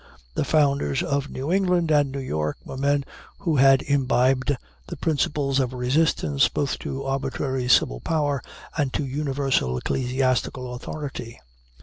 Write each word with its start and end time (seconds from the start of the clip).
The 0.33 0.43
founders 0.43 1.03
of 1.03 1.29
New 1.29 1.51
England 1.51 1.91
and 1.91 2.11
New 2.11 2.17
York 2.17 2.57
were 2.65 2.75
men 2.75 3.05
who 3.37 3.57
had 3.57 3.83
imbibed 3.83 4.57
the 4.87 4.97
principles 4.97 5.59
of 5.59 5.73
resistance 5.75 6.49
both 6.49 6.79
to 6.79 7.05
arbitrary 7.05 7.67
civil 7.67 7.99
power 7.99 8.41
and 8.75 8.91
to 8.93 9.05
universal 9.05 9.77
ecclesiastical 9.77 10.73
authority. 10.73 11.39